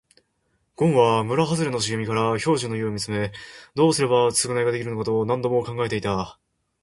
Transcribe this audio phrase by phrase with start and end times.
[0.75, 3.31] ごんは村はずれの茂みから兵十の家を見つめ、
[3.75, 6.39] どうすれば償いができるのかと何度も考え続けていました。